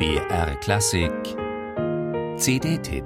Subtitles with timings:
[0.00, 1.12] BR Klassik
[2.38, 3.04] CD-Tipp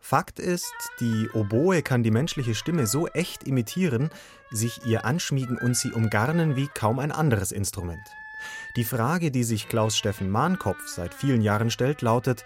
[0.00, 4.10] Fakt ist, die Oboe kann die menschliche Stimme so echt imitieren,
[4.50, 8.02] sich ihr anschmiegen und sie umgarnen wie kaum ein anderes Instrument.
[8.76, 12.44] Die Frage, die sich Klaus Steffen Mahnkopf seit vielen Jahren stellt, lautet,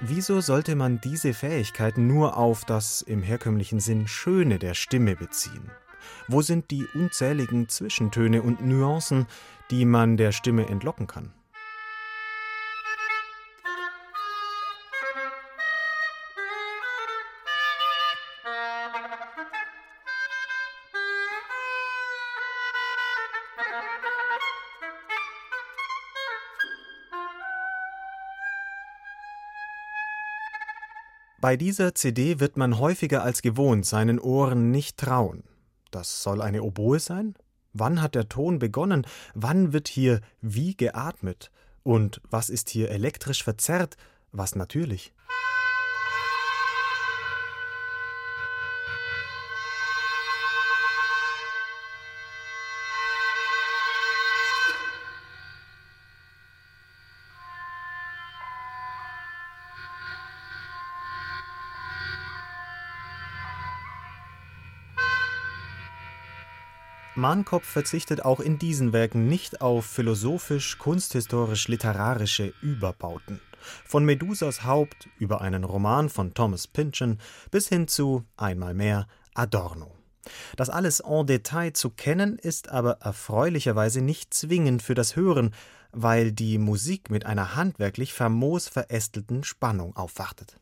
[0.00, 5.70] wieso sollte man diese Fähigkeiten nur auf das im herkömmlichen Sinn Schöne der Stimme beziehen?
[6.26, 9.26] Wo sind die unzähligen Zwischentöne und Nuancen,
[9.70, 11.32] die man der Stimme entlocken kann?
[31.40, 35.44] Bei dieser CD wird man häufiger als gewohnt seinen Ohren nicht trauen.
[35.92, 37.34] Das soll eine Oboe sein?
[37.72, 39.06] Wann hat der Ton begonnen?
[39.34, 41.52] Wann wird hier wie geatmet?
[41.84, 43.96] Und was ist hier elektrisch verzerrt?
[44.32, 45.14] Was natürlich?
[67.14, 73.40] Mahnkopf verzichtet auch in diesen Werken nicht auf philosophisch, kunsthistorisch, literarische Überbauten.
[73.84, 77.18] Von Medusas Haupt über einen Roman von Thomas Pynchon
[77.50, 79.94] bis hin zu einmal mehr Adorno.
[80.56, 85.54] Das alles en Detail zu kennen, ist aber erfreulicherweise nicht zwingend für das Hören,
[85.92, 90.58] weil die Musik mit einer handwerklich famos verästelten Spannung aufwartet.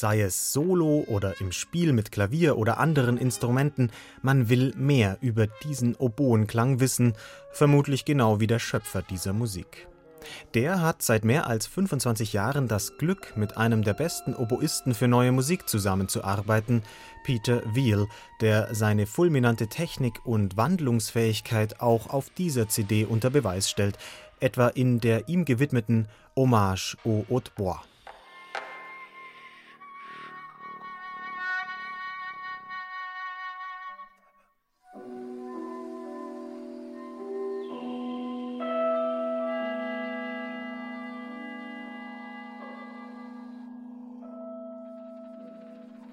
[0.00, 3.90] Sei es solo oder im Spiel mit Klavier oder anderen Instrumenten,
[4.22, 7.12] man will mehr über diesen Oboenklang wissen,
[7.52, 9.89] vermutlich genau wie der Schöpfer dieser Musik.
[10.54, 15.08] Der hat seit mehr als 25 Jahren das Glück, mit einem der besten Oboisten für
[15.08, 16.82] neue Musik zusammenzuarbeiten,
[17.24, 18.06] Peter Veal,
[18.40, 23.98] der seine fulminante Technik und Wandlungsfähigkeit auch auf dieser CD unter Beweis stellt,
[24.40, 27.89] etwa in der ihm gewidmeten Hommage au Hautbois.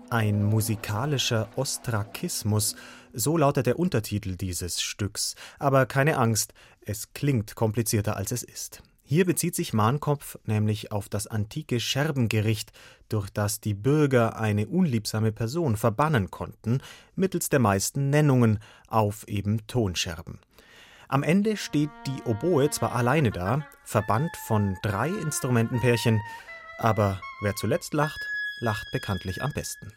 [0.10, 2.78] Ein musikalischer Ostrakismus,
[3.12, 5.36] so lautet der Untertitel dieses Stücks.
[5.60, 6.54] Aber keine Angst,
[6.86, 8.82] es klingt komplizierter als es ist.
[9.04, 12.72] Hier bezieht sich Mahnkopf nämlich auf das antike Scherbengericht,
[13.10, 16.80] durch das die Bürger eine unliebsame Person verbannen konnten,
[17.18, 20.40] mittels der meisten Nennungen auf eben Tonscherben.
[21.10, 26.22] Am Ende steht die Oboe zwar alleine da, verbannt von drei Instrumentenpärchen,
[26.78, 28.20] aber wer zuletzt lacht,
[28.60, 29.92] lacht bekanntlich am besten.